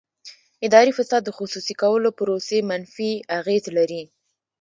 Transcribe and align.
اداري 0.67 0.91
فساد 0.97 1.21
د 1.25 1.29
خصوصي 1.37 1.73
کولو 1.81 2.09
پروسې 2.19 2.57
منفي 2.69 3.11
اغېز 3.39 3.63
لري. 3.77 4.03